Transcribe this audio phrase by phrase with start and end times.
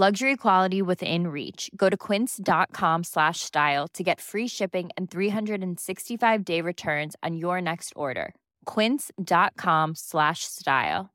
[0.00, 1.70] Luxury quality within reach.
[1.76, 7.60] Go to quince.com slash style to get free shipping and 365 day returns on your
[7.60, 8.34] next order.
[8.64, 11.10] Quince.com slash style.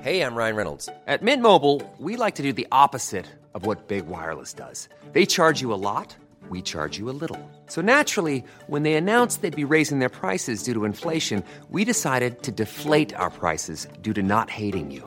[0.00, 0.88] Hey, I'm Ryan Reynolds.
[1.06, 4.88] At Mint Mobile, we like to do the opposite of what Big Wireless does.
[5.12, 6.16] They charge you a lot,
[6.48, 7.40] we charge you a little.
[7.66, 12.42] So naturally, when they announced they'd be raising their prices due to inflation, we decided
[12.44, 15.06] to deflate our prices due to not hating you.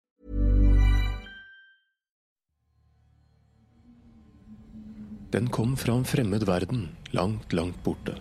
[5.31, 8.17] Den kom fra en fremmed verden, langt, langt borte.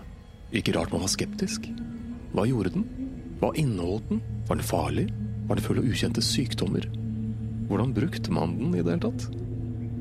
[0.54, 1.64] Ikke rart man var skeptisk.
[2.30, 2.84] Hva gjorde den?
[3.40, 4.20] Hva inneholdt den?
[4.46, 5.06] Var den farlig?
[5.48, 6.86] Var den full av ukjente sykdommer?
[7.66, 9.26] Hvordan brukte man den i det hele tatt?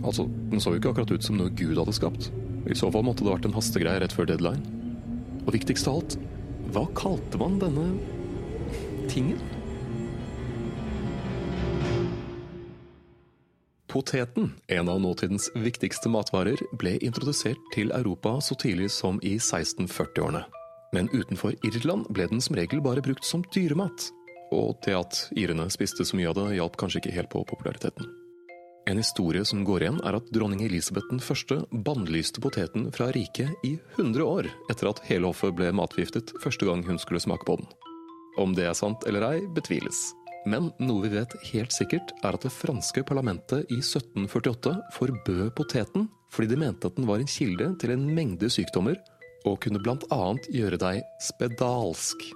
[0.03, 2.29] Altså, den så jo ikke akkurat ut som noe Gud hadde skapt.
[2.69, 4.61] I så fall måtte det vært en hastegreie rett før deadline.
[5.47, 6.19] Og viktigst av alt,
[6.75, 7.87] hva kalte man denne
[9.09, 9.41] tingen?
[13.89, 20.43] Poteten, en av nåtidens viktigste matvarer, ble introdusert til Europa så tidlig som i 1640-årene.
[20.93, 24.11] Men utenfor Irland ble den som regel bare brukt som dyremat.
[24.53, 28.05] Og det at irene spiste så mye av det, hjalp kanskje ikke helt på populariteten.
[28.89, 31.65] En historie som går igjen, er at dronning Elisabeth 1.
[31.85, 36.85] bannlyste poteten fra riket i 100 år etter at hele hoffet ble matforgiftet første gang
[36.85, 37.69] hun skulle smake på den.
[38.37, 40.11] Om det er sant eller ei, betviles.
[40.47, 46.07] Men noe vi vet helt sikkert, er at det franske parlamentet i 1748 forbød poteten
[46.29, 48.99] fordi de mente at den var en kilde til en mengde sykdommer
[49.49, 52.27] og kunne annet gjøre deg spedalsk.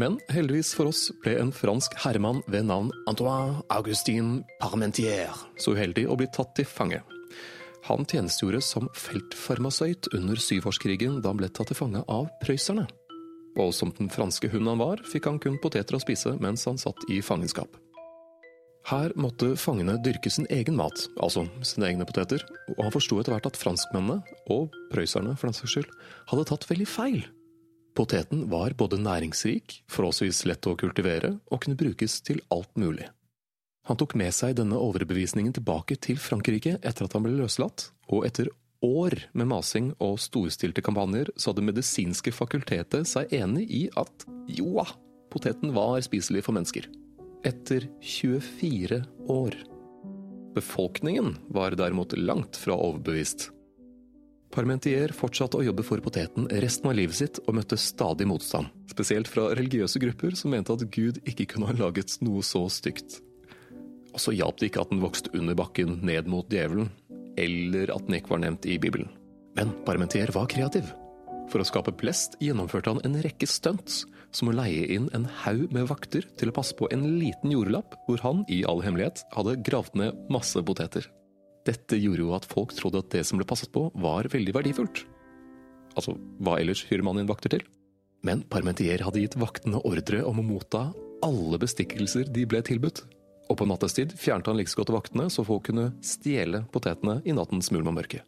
[0.00, 6.08] Men heldigvis for oss ble en fransk herremann ved navn Antoine Augustin Parmentier så uheldig
[6.10, 6.98] å bli tatt til fange.
[7.86, 12.88] Han tjenestegjorde som feltfarmasøyt under syvårskrigen da han ble tatt til fange av prøysserne.
[13.60, 16.80] Og som den franske hunden han var, fikk han kun poteter å spise mens han
[16.80, 17.70] satt i fangenskap.
[18.84, 22.42] Her måtte fangene dyrke sin egen mat, altså sine egne poteter,
[22.74, 24.20] og han forsto etter hvert at franskmennene,
[24.52, 25.88] og prøysserne for den saks skyld,
[26.28, 27.22] hadde tatt veldig feil.
[27.96, 33.06] Poteten var både næringsrik, forholdsvis lett å kultivere, og kunne brukes til alt mulig.
[33.88, 38.26] Han tok med seg denne overbevisningen tilbake til Frankrike etter at han ble løslatt, og
[38.28, 38.50] etter
[38.84, 44.86] år med masing og storstilte kampanjer så hadde medisinske fakultetet seg enig i at joa,
[45.32, 46.86] poteten var spiselig for mennesker.
[47.44, 49.02] Etter 24
[49.32, 49.56] år.
[50.54, 53.50] Befolkningen var derimot langt fra overbevist.
[54.54, 59.26] Parmentier fortsatte å jobbe for poteten resten av livet sitt og møtte stadig motstand, spesielt
[59.26, 63.18] fra religiøse grupper som mente at Gud ikke kunne ha laget noe så stygt.
[64.14, 66.92] Og så hjalp det ikke at den vokste under bakken ned mot djevelen,
[67.40, 69.08] eller at ikke var nevnt i Bibelen.
[69.54, 70.90] Men Parmentier var kreativ.
[71.52, 74.04] For å skape blest gjennomførte han en rekke stunts,
[74.34, 77.94] som å leie inn en haug med vakter til å passe på en liten jordlapp
[78.06, 81.06] hvor han i all hemmelighet hadde gravd ned masse poteter.
[81.64, 85.04] Dette gjorde jo at folk trodde at det som ble passet på, var veldig verdifullt.
[85.94, 87.62] Altså, hva ellers hyrer man inn vakter til?
[88.26, 90.88] Men Parmentier hadde gitt vaktene ordre om å motta
[91.24, 93.04] alle bestikkelser de ble tilbudt.
[93.50, 97.34] Og på nattestid fjernet han like så godt vaktene, så folk kunne stjele potetene i
[97.36, 98.22] nattens mulm og mørke.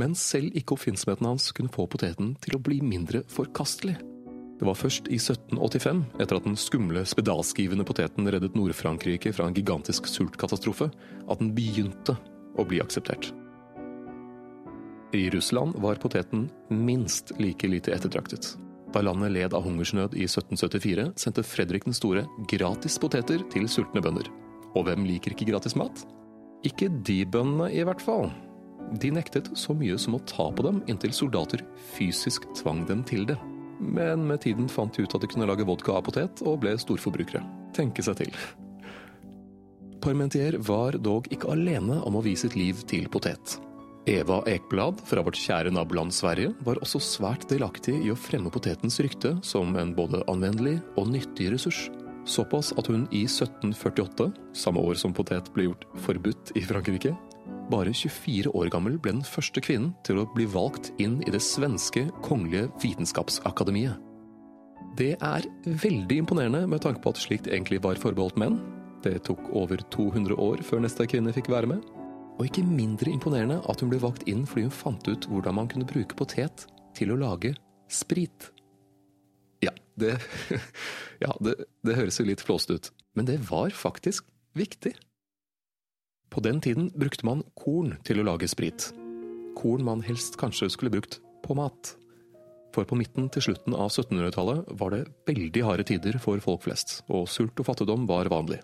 [0.00, 3.94] Men selv ikke oppfinnsomheten hans kunne få poteten til å bli mindre forkastelig.
[4.58, 9.56] Det var først i 1785, etter at den skumle, spedalskgivende poteten reddet Nord-Frankrike fra en
[9.56, 10.88] gigantisk sultkatastrofe,
[11.28, 12.16] at den begynte
[12.58, 13.32] å bli akseptert.
[15.14, 18.54] I Russland var poteten minst like lite ettertraktet.
[18.94, 24.02] Da landet led av hungersnød i 1774, sendte Fredrik den store gratis poteter til sultne
[24.04, 24.28] bønder.
[24.78, 26.04] Og hvem liker ikke gratis mat?
[26.64, 28.30] Ikke de bøndene, i hvert fall.
[29.02, 31.64] De nektet så mye som å ta på dem inntil soldater
[31.96, 33.38] fysisk tvang dem til det.
[33.82, 36.76] Men med tiden fant de ut at de kunne lage vodka av potet, og ble
[36.78, 37.42] storforbrukere.
[37.74, 38.38] Tenke seg til.
[40.04, 43.58] Parmentier var dog ikke alene om å vie sitt liv til potet.
[44.06, 48.98] Eva Ekblad fra vårt kjære naboland Sverige var også svært delaktig i å fremme potetens
[49.00, 51.86] rykte som en både anvendelig og nyttig ressurs.
[52.28, 57.14] Såpass at hun i 1748, samme år som potet ble gjort forbudt i Frankrike,
[57.72, 61.40] bare 24 år gammel ble den første kvinnen til å bli valgt inn i det
[61.44, 63.96] svenske kongelige vitenskapsakademiet.
[65.00, 68.60] Det er veldig imponerende med tanke på at slikt egentlig var forbeholdt menn.
[69.04, 72.03] Det tok over 200 år før neste kvinne fikk være med.
[72.34, 75.70] Og ikke mindre imponerende at hun ble valgt inn fordi hun fant ut hvordan man
[75.70, 76.66] kunne bruke potet
[76.98, 77.54] til å lage
[77.90, 78.50] sprit.
[79.62, 80.16] Ja, det,
[81.24, 84.26] ja, det, det høres jo litt flåst ut, men det var faktisk
[84.58, 84.96] viktig.
[86.34, 88.90] På den tiden brukte man korn til å lage sprit.
[89.54, 91.94] Korn man helst kanskje skulle brukt på mat.
[92.74, 97.04] For på midten til slutten av 1700-tallet var det veldig harde tider for folk flest,
[97.06, 98.58] og sult og fattigdom var vanlig.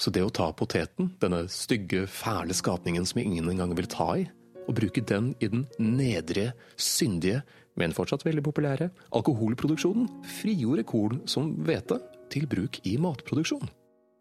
[0.00, 4.26] Så det å ta poteten, denne stygge, fæle skapningen som ingen engang vil ta i,
[4.66, 7.42] og bruke den i den nedre, syndige,
[7.78, 10.08] men fortsatt veldig populære alkoholproduksjonen,
[10.40, 11.98] frigjorde korn som hvete
[12.32, 13.70] til bruk i matproduksjon.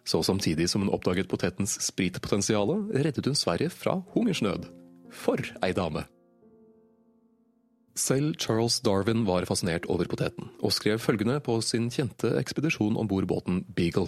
[0.07, 4.65] Så samtidig som hun oppdaget potetens spritpotensial, reddet hun Sverige fra hungersnød.
[5.12, 6.07] For ei dame!
[8.01, 13.07] Selv Charles Darwin var fascinert over poteten, og skrev følgende på sin kjente ekspedisjon om
[13.07, 14.07] bord båten Beagle.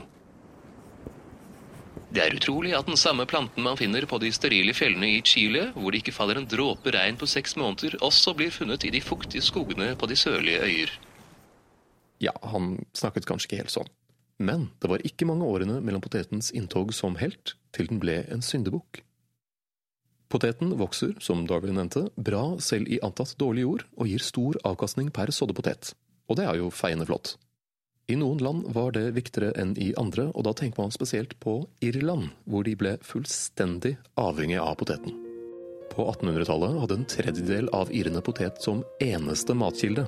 [2.13, 5.71] Det er utrolig at den samme planten man finner på de sterile fjellene i Chile,
[5.74, 9.01] hvor det ikke faller en dråpe regn på seks måneder, også blir funnet i de
[9.01, 10.94] fuktige skogene på de sørlige øyer.
[12.21, 13.89] Ja, han snakket kanskje ikke helt sånn.
[14.38, 18.45] Men det var ikke mange årene mellom potetens inntog som helt til den ble en
[18.45, 19.01] syndebukk.
[20.30, 25.09] Poteten vokser, som Darwin nevnte, bra selv i antatt dårlig jord, og gir stor avkastning
[25.13, 25.94] per sådde potet.
[26.30, 27.36] Og det er jo feiende flott.
[28.07, 31.61] I noen land var det viktigere enn i andre, og da tenker man spesielt på
[31.79, 35.15] Irland, hvor de ble fullstendig avhengig av poteten.
[35.94, 40.03] På 1800-tallet hadde en tredjedel av irene potet som eneste matkilde,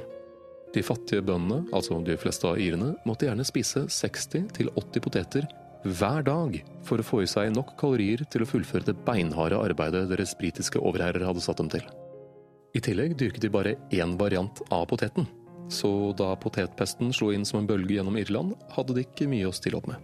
[0.75, 5.47] de fattige bøndene, altså de fleste av irene, måtte gjerne spise 60-80 poteter
[5.85, 10.09] hver dag for å få i seg nok kalorier til å fullføre det beinharde arbeidet
[10.09, 11.85] deres britiske overherrer hadde satt dem til.
[12.75, 15.29] I tillegg dyrket de bare én variant av poteten,
[15.69, 19.55] så da potetpesten slo inn som en bølge gjennom Irland, hadde de ikke mye å
[19.55, 20.01] stille opp med.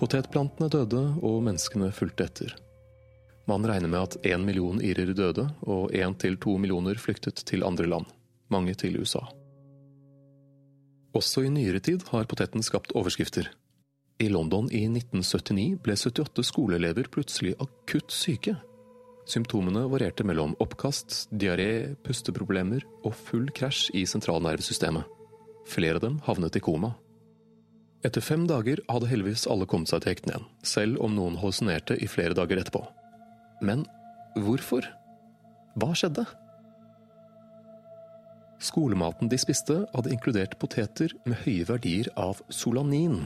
[0.00, 2.56] Potetplantene døde, og menneskene fulgte etter.
[3.48, 7.66] Man regner med at én million irer døde, og én til to millioner flyktet til
[7.66, 8.06] andre land,
[8.52, 9.24] mange til USA.
[11.16, 13.50] Også i nyere tid har poteten skapt overskrifter.
[14.20, 18.54] I London i 1979 ble 78 skoleelever plutselig akutt syke.
[19.30, 25.06] Symptomene varierte mellom oppkast, diaré, pusteproblemer og full krasj i sentralnervesystemet.
[25.70, 26.96] Flere av dem havnet i koma.
[28.02, 31.98] Etter fem dager hadde heldigvis alle kommet seg til hekten igjen, selv om noen hallusinerte
[32.00, 32.82] i flere dager etterpå.
[33.62, 33.84] Men
[34.40, 34.88] hvorfor?
[35.78, 36.24] Hva skjedde?
[38.60, 43.22] Skolematen de spiste, hadde inkludert poteter med høye verdier av solanin.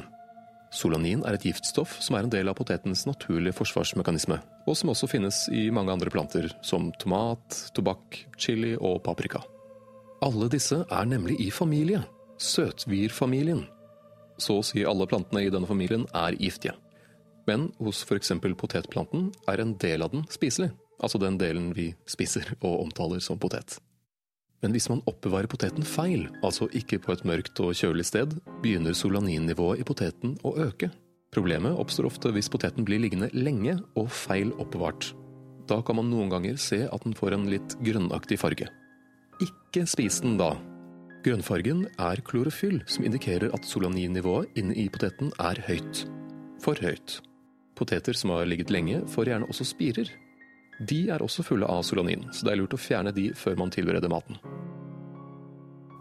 [0.75, 5.09] Solanin er et giftstoff som er en del av potetens naturlige forsvarsmekanisme, og som også
[5.11, 9.45] finnes i mange andre planter, som tomat, tobakk, chili og paprika.
[10.25, 12.03] Alle disse er nemlig i familie,
[12.43, 13.63] søtvierfamilien.
[14.41, 16.75] Så å si alle plantene i denne familien er giftige.
[17.47, 18.33] Men hos f.eks.
[18.59, 23.39] potetplanten er en del av den spiselig, altså den delen vi spiser og omtaler som
[23.39, 23.79] potet.
[24.65, 28.31] Men hvis man oppbevarer poteten feil, altså ikke på et mørkt og kjølig sted,
[28.63, 30.89] begynner solaninnivået i poteten å øke.
[31.37, 35.11] Problemet oppstår ofte hvis poteten blir liggende lenge og feil oppbevart.
[35.69, 38.71] Da kan man noen ganger se at den får en litt grønnaktig farge.
[39.45, 40.55] Ikke spis den da.
[41.25, 46.07] Grønnfargen er klorofyll, som indikerer at solaninnivået inne i poteten er høyt.
[46.65, 47.19] For høyt.
[47.77, 50.09] Poteter som har ligget lenge, får gjerne også spirer.
[50.81, 53.73] De er også fulle av solanin, så det er lurt å fjerne de før man
[53.75, 54.39] tilbereder maten.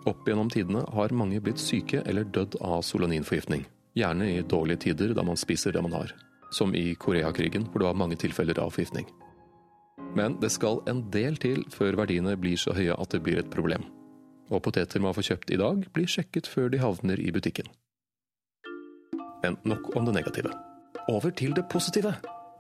[0.05, 3.63] Opp gjennom tidene har mange blitt syke eller dødd av solaninforgiftning.
[3.95, 6.11] Gjerne i dårlige tider da man spiser det man har.
[6.51, 9.07] Som i Koreakrigen, hvor det var mange tilfeller av forgiftning.
[10.17, 13.51] Men det skal en del til før verdiene blir så høye at det blir et
[13.53, 13.85] problem.
[14.51, 17.69] Og poteter man får kjøpt i dag, blir sjekket før de havner i butikken.
[19.43, 20.51] Men nok om det negative.
[21.09, 22.13] Over til det positive.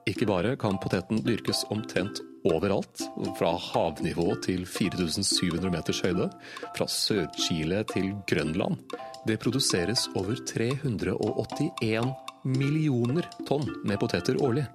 [0.09, 3.03] Ikke bare kan poteten dyrkes omtrent overalt,
[3.37, 6.29] fra havnivå til 4700 meters høyde,
[6.75, 8.79] fra Sør-Chile til Grønland.
[9.27, 12.11] Det produseres over 381
[12.43, 14.65] millioner tonn med poteter årlig.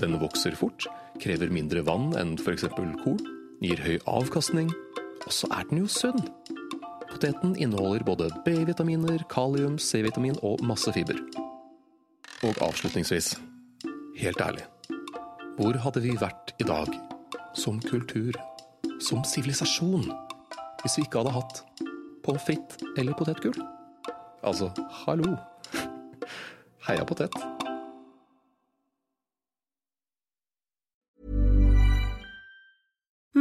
[0.00, 0.88] Den vokser fort,
[1.22, 2.66] krever mindre vann enn f.eks.
[2.74, 3.22] korn,
[3.62, 4.72] gir høy avkastning,
[5.24, 6.20] og så er den jo sunn.
[7.06, 11.16] Poteten inneholder både B-vitaminer, kalium, C-vitamin og masse fiber.
[12.44, 13.36] Og avslutningsvis,
[14.20, 14.66] helt ærlig,
[15.56, 16.92] hvor hadde vi vært i dag,
[17.56, 18.36] som kultur,
[19.00, 20.10] som sivilisasjon,
[20.82, 21.62] hvis vi ikke hadde hatt
[22.26, 23.56] pommes frites eller potetgull?
[24.46, 24.70] Altså,
[25.06, 25.36] hallo!
[26.86, 27.55] Heia potet!